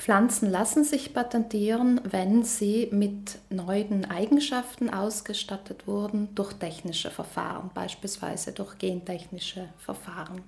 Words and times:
Pflanzen 0.00 0.50
lassen 0.50 0.82
sich 0.82 1.12
patentieren, 1.12 2.00
wenn 2.04 2.42
sie 2.42 2.88
mit 2.90 3.38
neuen 3.50 4.06
Eigenschaften 4.06 4.88
ausgestattet 4.88 5.86
wurden 5.86 6.34
durch 6.34 6.54
technische 6.54 7.10
Verfahren, 7.10 7.70
beispielsweise 7.74 8.52
durch 8.52 8.78
gentechnische 8.78 9.68
Verfahren. 9.76 10.40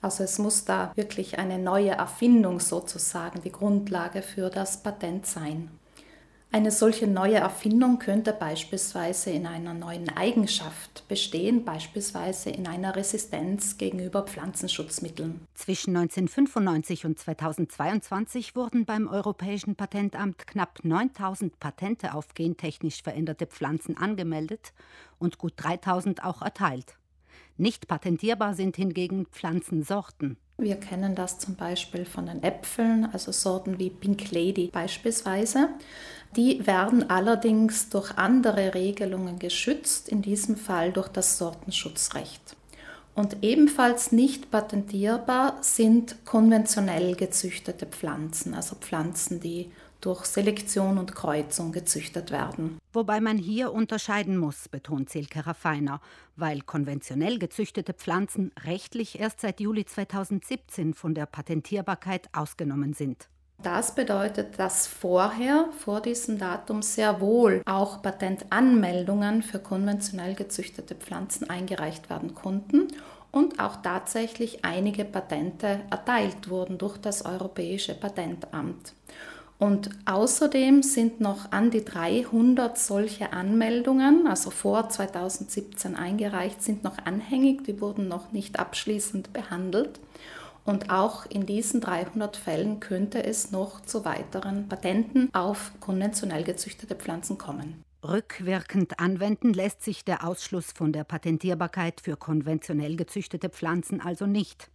Also 0.00 0.24
es 0.24 0.38
muss 0.38 0.64
da 0.64 0.90
wirklich 0.96 1.38
eine 1.38 1.58
neue 1.58 1.90
Erfindung 1.90 2.60
sozusagen 2.60 3.42
die 3.42 3.52
Grundlage 3.52 4.22
für 4.22 4.48
das 4.48 4.82
Patent 4.82 5.26
sein. 5.26 5.68
Eine 6.54 6.70
solche 6.70 7.06
neue 7.06 7.36
Erfindung 7.36 7.98
könnte 7.98 8.34
beispielsweise 8.34 9.30
in 9.30 9.46
einer 9.46 9.72
neuen 9.72 10.10
Eigenschaft 10.10 11.08
bestehen, 11.08 11.64
beispielsweise 11.64 12.50
in 12.50 12.66
einer 12.66 12.94
Resistenz 12.94 13.78
gegenüber 13.78 14.24
Pflanzenschutzmitteln. 14.24 15.40
Zwischen 15.54 15.96
1995 15.96 17.06
und 17.06 17.18
2022 17.18 18.54
wurden 18.54 18.84
beim 18.84 19.08
Europäischen 19.08 19.76
Patentamt 19.76 20.46
knapp 20.46 20.80
9000 20.82 21.58
Patente 21.58 22.12
auf 22.12 22.34
gentechnisch 22.34 23.02
veränderte 23.02 23.46
Pflanzen 23.46 23.96
angemeldet 23.96 24.74
und 25.18 25.38
gut 25.38 25.54
3000 25.56 26.22
auch 26.22 26.42
erteilt. 26.42 26.98
Nicht 27.56 27.88
patentierbar 27.88 28.52
sind 28.52 28.76
hingegen 28.76 29.24
Pflanzensorten. 29.24 30.36
Wir 30.62 30.76
kennen 30.76 31.16
das 31.16 31.40
zum 31.40 31.56
Beispiel 31.56 32.04
von 32.04 32.26
den 32.26 32.44
Äpfeln, 32.44 33.08
also 33.12 33.32
Sorten 33.32 33.80
wie 33.80 33.90
Pink 33.90 34.30
Lady 34.30 34.68
beispielsweise. 34.72 35.70
Die 36.36 36.64
werden 36.64 37.10
allerdings 37.10 37.88
durch 37.88 38.16
andere 38.16 38.72
Regelungen 38.72 39.40
geschützt, 39.40 40.08
in 40.08 40.22
diesem 40.22 40.56
Fall 40.56 40.92
durch 40.92 41.08
das 41.08 41.36
Sortenschutzrecht. 41.36 42.56
Und 43.16 43.38
ebenfalls 43.42 44.12
nicht 44.12 44.52
patentierbar 44.52 45.58
sind 45.62 46.24
konventionell 46.24 47.16
gezüchtete 47.16 47.86
Pflanzen, 47.86 48.54
also 48.54 48.76
Pflanzen, 48.76 49.40
die 49.40 49.72
durch 50.02 50.26
Selektion 50.26 50.98
und 50.98 51.14
Kreuzung 51.14 51.72
gezüchtet 51.72 52.30
werden. 52.30 52.78
Wobei 52.92 53.20
man 53.20 53.38
hier 53.38 53.72
unterscheiden 53.72 54.36
muss, 54.36 54.68
betont 54.68 55.08
Silke 55.08 55.46
Raffiner, 55.46 56.00
weil 56.36 56.60
konventionell 56.60 57.38
gezüchtete 57.38 57.94
Pflanzen 57.94 58.52
rechtlich 58.64 59.18
erst 59.18 59.40
seit 59.40 59.60
Juli 59.60 59.86
2017 59.86 60.92
von 60.92 61.14
der 61.14 61.26
Patentierbarkeit 61.26 62.28
ausgenommen 62.34 62.92
sind. 62.92 63.28
Das 63.62 63.94
bedeutet, 63.94 64.58
dass 64.58 64.88
vorher, 64.88 65.68
vor 65.78 66.00
diesem 66.00 66.36
Datum, 66.36 66.82
sehr 66.82 67.20
wohl 67.20 67.62
auch 67.64 68.02
Patentanmeldungen 68.02 69.42
für 69.42 69.60
konventionell 69.60 70.34
gezüchtete 70.34 70.96
Pflanzen 70.96 71.48
eingereicht 71.48 72.10
werden 72.10 72.34
konnten 72.34 72.88
und 73.30 73.60
auch 73.60 73.76
tatsächlich 73.76 74.64
einige 74.64 75.04
Patente 75.04 75.80
erteilt 75.90 76.50
wurden 76.50 76.76
durch 76.76 76.98
das 76.98 77.24
Europäische 77.24 77.94
Patentamt. 77.94 78.94
Und 79.62 79.90
außerdem 80.06 80.82
sind 80.82 81.20
noch 81.20 81.52
an 81.52 81.70
die 81.70 81.84
300 81.84 82.76
solche 82.76 83.32
Anmeldungen, 83.32 84.26
also 84.26 84.50
vor 84.50 84.88
2017 84.88 85.94
eingereicht, 85.94 86.60
sind 86.60 86.82
noch 86.82 86.98
anhängig, 87.04 87.62
die 87.62 87.80
wurden 87.80 88.08
noch 88.08 88.32
nicht 88.32 88.58
abschließend 88.58 89.32
behandelt. 89.32 90.00
Und 90.64 90.90
auch 90.90 91.26
in 91.26 91.46
diesen 91.46 91.80
300 91.80 92.36
Fällen 92.36 92.80
könnte 92.80 93.22
es 93.22 93.52
noch 93.52 93.80
zu 93.82 94.04
weiteren 94.04 94.68
Patenten 94.68 95.32
auf 95.32 95.70
konventionell 95.78 96.42
gezüchtete 96.42 96.96
Pflanzen 96.96 97.38
kommen. 97.38 97.84
Rückwirkend 98.02 98.98
anwenden 98.98 99.52
lässt 99.54 99.84
sich 99.84 100.04
der 100.04 100.26
Ausschluss 100.26 100.72
von 100.72 100.92
der 100.92 101.04
Patentierbarkeit 101.04 102.00
für 102.00 102.16
konventionell 102.16 102.96
gezüchtete 102.96 103.48
Pflanzen 103.48 104.00
also 104.00 104.26
nicht. 104.26 104.72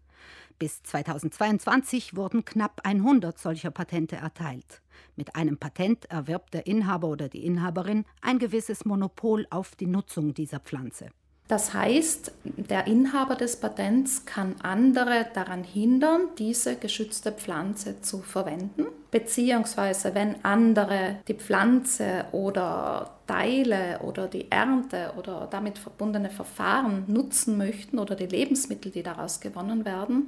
Bis 0.60 0.82
2022 0.82 2.16
wurden 2.16 2.44
knapp 2.44 2.82
100 2.84 3.38
solcher 3.38 3.70
Patente 3.70 4.16
erteilt. 4.16 4.82
Mit 5.16 5.36
einem 5.36 5.58
Patent 5.58 6.06
erwirbt 6.06 6.56
der 6.56 6.66
Inhaber 6.66 7.10
oder 7.10 7.30
die 7.30 7.46
Inhaberin 7.46 8.06
ein 8.22 8.40
gewisses 8.40 8.84
Monopol 8.84 9.46
auf 9.52 9.76
die 9.76 9.86
Nutzung 9.86 10.34
dieser 10.34 10.60
Pflanze. 10.60 11.10
Das 11.48 11.74
heißt, 11.74 12.32
der 12.44 12.88
Inhaber 12.88 13.36
des 13.36 13.60
Patents 13.60 14.26
kann 14.26 14.56
andere 14.62 15.28
daran 15.34 15.64
hindern, 15.64 16.22
diese 16.40 16.76
geschützte 16.76 17.32
Pflanze 17.32 18.02
zu 18.02 18.20
verwenden, 18.20 18.88
beziehungsweise 19.12 20.14
wenn 20.16 20.44
andere 20.44 21.18
die 21.28 21.34
Pflanze 21.34 22.26
oder 22.32 23.18
Teile 23.28 24.00
oder 24.04 24.28
die 24.28 24.50
Ernte 24.50 25.12
oder 25.18 25.48
damit 25.52 25.78
verbundene 25.78 26.30
Verfahren 26.30 27.04
nutzen 27.08 27.58
möchten 27.58 28.00
oder 28.00 28.16
die 28.16 28.26
Lebensmittel, 28.26 28.92
die 28.92 29.04
daraus 29.04 29.40
gewonnen 29.40 29.86
werden, 29.86 30.28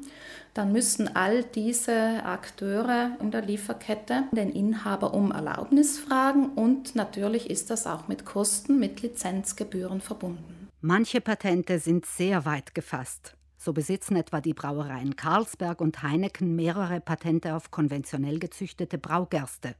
dann 0.53 0.71
müssen 0.71 1.15
all 1.15 1.43
diese 1.43 2.23
Akteure 2.23 3.11
in 3.21 3.31
der 3.31 3.41
Lieferkette 3.41 4.23
den 4.31 4.51
Inhaber 4.51 5.13
um 5.13 5.31
Erlaubnis 5.31 5.97
fragen 5.97 6.49
und 6.55 6.95
natürlich 6.95 7.49
ist 7.49 7.69
das 7.69 7.87
auch 7.87 8.07
mit 8.07 8.25
Kosten, 8.25 8.79
mit 8.79 9.01
Lizenzgebühren 9.01 10.01
verbunden. 10.01 10.67
Manche 10.81 11.21
Patente 11.21 11.79
sind 11.79 12.05
sehr 12.05 12.45
weit 12.45 12.73
gefasst. 12.73 13.35
So 13.61 13.73
besitzen 13.73 14.15
etwa 14.15 14.39
die 14.39 14.53
Brauereien 14.53 15.17
Carlsberg 15.17 15.81
und 15.81 16.01
Heineken 16.01 16.55
mehrere 16.55 17.01
Patente 17.01 17.55
auf 17.55 17.71
konventionell 17.71 18.39
gezüchtete 18.39 18.97
Braugerste. 18.97 19.75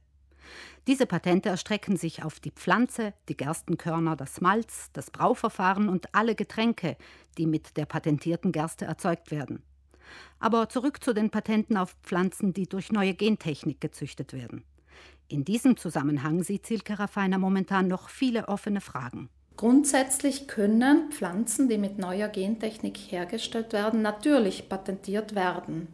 Diese 0.86 1.06
Patente 1.06 1.48
erstrecken 1.48 1.96
sich 1.96 2.22
auf 2.22 2.40
die 2.40 2.50
Pflanze, 2.50 3.14
die 3.30 3.36
Gerstenkörner, 3.38 4.16
das 4.16 4.42
Malz, 4.42 4.90
das 4.92 5.10
Brauverfahren 5.10 5.88
und 5.88 6.14
alle 6.14 6.34
Getränke, 6.34 6.98
die 7.38 7.46
mit 7.46 7.78
der 7.78 7.86
patentierten 7.86 8.52
Gerste 8.52 8.84
erzeugt 8.84 9.30
werden. 9.30 9.62
Aber 10.40 10.68
zurück 10.68 11.02
zu 11.02 11.14
den 11.14 11.30
Patenten 11.30 11.78
auf 11.78 11.96
Pflanzen, 12.02 12.52
die 12.52 12.68
durch 12.68 12.92
neue 12.92 13.14
Gentechnik 13.14 13.80
gezüchtet 13.80 14.34
werden. 14.34 14.62
In 15.28 15.44
diesem 15.46 15.78
Zusammenhang 15.78 16.42
sieht 16.42 16.66
Silke 16.66 16.98
Raffiner 16.98 17.38
momentan 17.38 17.88
noch 17.88 18.10
viele 18.10 18.48
offene 18.48 18.82
Fragen. 18.82 19.30
Grundsätzlich 19.60 20.48
können 20.48 21.10
Pflanzen, 21.12 21.68
die 21.68 21.76
mit 21.76 21.98
neuer 21.98 22.28
Gentechnik 22.28 22.96
hergestellt 22.96 23.74
werden, 23.74 24.00
natürlich 24.00 24.70
patentiert 24.70 25.34
werden. 25.34 25.88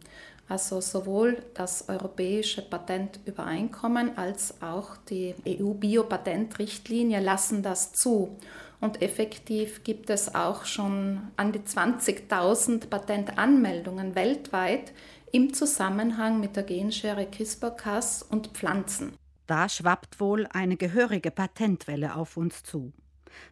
Also 0.47 0.79
sowohl 0.79 1.43
das 1.53 1.89
Europäische 1.89 2.61
Patentübereinkommen 2.61 4.17
als 4.17 4.61
auch 4.61 4.95
die 5.09 5.35
EU-Biopatentrichtlinie 5.45 7.19
lassen 7.19 7.61
das 7.61 7.91
zu. 7.91 8.37
Und 8.79 9.01
effektiv 9.01 9.83
gibt 9.83 10.09
es 10.09 10.33
auch 10.33 10.63
schon 10.63 11.23
an 11.35 11.51
die 11.51 11.59
20.000 11.59 12.87
Patentanmeldungen 12.87 14.15
weltweit 14.15 14.93
im 15.33 15.53
Zusammenhang 15.53 16.39
mit 16.39 16.55
der 16.55 16.63
Genschere 16.63 17.25
CRISPR-Cas 17.25 18.23
und 18.23 18.47
Pflanzen. 18.47 19.17
Da 19.45 19.67
schwappt 19.67 20.21
wohl 20.21 20.47
eine 20.53 20.77
gehörige 20.77 21.31
Patentwelle 21.31 22.15
auf 22.15 22.37
uns 22.37 22.63
zu. 22.63 22.93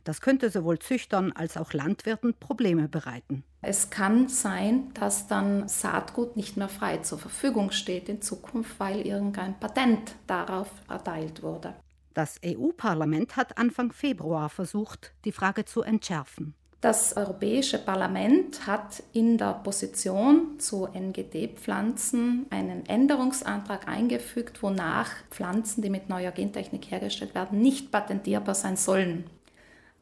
Das 0.04 0.22
könnte 0.22 0.50
sowohl 0.50 0.80
Züchtern 0.80 1.32
als 1.32 1.58
auch 1.58 1.74
Landwirten 1.74 2.34
Probleme 2.34 2.88
bereiten. 2.88 3.44
Es 3.62 3.90
kann 3.90 4.28
sein, 4.28 4.92
dass 4.94 5.28
dann 5.28 5.68
Saatgut 5.68 6.38
nicht 6.38 6.58
mehr 6.58 6.70
frei 6.70 6.98
zur 6.98 7.18
Verfügung 7.18 7.72
steht 7.72 8.10
in 8.10 8.22
Zukunft, 8.22 8.80
weil 8.80 9.02
irgendein 9.02 9.60
Patent 9.60 10.16
darauf 10.28 10.70
erteilt 10.90 11.42
wurde. 11.42 11.74
Das 12.14 12.40
EU-Parlament 12.46 13.36
hat 13.36 13.58
Anfang 13.58 13.92
Februar 13.92 14.50
versucht, 14.50 15.14
die 15.26 15.32
Frage 15.32 15.66
zu 15.66 15.82
entschärfen. 15.82 16.54
Das 16.86 17.18
Europäische 17.18 17.80
Parlament 17.80 18.68
hat 18.68 19.02
in 19.12 19.40
der 19.40 19.54
Position 19.54 20.60
zu 20.60 20.88
NGD-Pflanzen 20.94 22.46
einen 22.52 22.86
Änderungsantrag 22.86 23.88
eingefügt, 23.88 24.62
wonach 24.62 25.10
Pflanzen, 25.32 25.82
die 25.82 25.90
mit 25.90 26.10
neuer 26.10 26.30
Gentechnik 26.30 26.92
hergestellt 26.92 27.34
werden, 27.34 27.60
nicht 27.60 27.92
patentierbar 27.92 28.54
sein 28.54 28.78
sollen. 28.78 29.24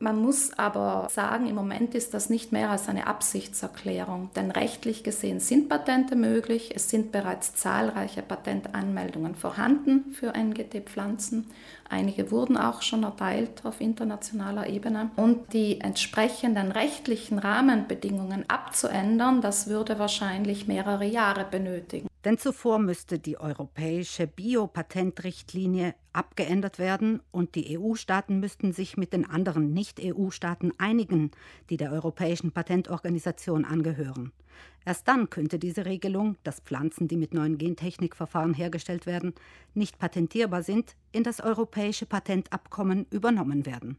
Man 0.04 0.22
muss 0.22 0.52
aber 0.60 1.08
sagen, 1.10 1.48
im 1.48 1.56
Moment 1.56 1.96
ist 1.96 2.14
das 2.14 2.30
nicht 2.30 2.52
mehr 2.52 2.72
als 2.72 2.90
eine 2.90 3.08
Absichtserklärung, 3.08 4.32
denn 4.36 4.52
rechtlich 4.52 5.06
gesehen 5.06 5.40
sind 5.40 5.70
Patente 5.70 6.18
möglich. 6.18 6.74
Es 6.76 6.90
sind 6.90 7.14
bereits 7.14 7.56
zahlreiche 7.56 8.22
Patentanmeldungen 8.22 9.34
vorhanden 9.34 10.12
für 10.12 10.34
NGT-Pflanzen. 10.36 11.50
Einige 11.90 12.32
wurden 12.32 12.58
auch 12.58 12.82
schon 12.82 13.04
erteilt 13.04 13.64
auf 13.64 13.80
internationaler 13.80 14.68
Ebene. 14.68 15.10
Und 15.16 15.54
die 15.54 15.80
entsprechenden 15.80 16.74
rechtlichen 16.74 17.40
Rahmenbedingungen 17.40 18.44
abzuändern, 18.50 19.40
das 19.40 19.68
würde 19.68 20.00
wahrscheinlich 20.00 20.68
mehrere 20.68 21.06
Jahre 21.06 21.46
benötigen. 21.50 22.10
Denn 22.26 22.38
zuvor 22.38 22.80
müsste 22.80 23.20
die 23.20 23.38
europäische 23.38 24.28
Biopatentrichtlinie 24.28 25.94
abgeändert 26.14 26.80
werden 26.80 27.22
und 27.32 27.56
die 27.56 27.78
EU-Staaten 27.78 28.40
müssten 28.40 28.72
sich 28.72 28.96
mit 28.96 29.12
den 29.12 29.30
anderen 29.30 29.74
Nicht-EU-Staaten 29.74 30.72
einigen, 30.78 31.32
die 31.70 31.76
der 31.76 31.92
Europäischen 31.92 32.52
Patentorganisation 32.52 33.66
angehören. 33.66 34.32
Erst 34.86 35.08
dann 35.08 35.30
könnte 35.30 35.60
diese 35.60 35.86
Regelung, 35.86 36.38
dass 36.44 36.60
Pflanzen, 36.60 37.08
die 37.08 37.18
mit 37.18 37.34
neuen 37.34 37.58
Gentechnikverfahren 37.58 38.54
hergestellt 38.54 39.06
werden, 39.06 39.34
nicht 39.74 39.98
patentierbar 39.98 40.64
sind, 40.64 40.96
in 41.12 41.24
das 41.24 41.42
europäische 41.42 42.06
Patentabkommen 42.06 43.06
übernommen 43.10 43.66
werden. 43.66 43.98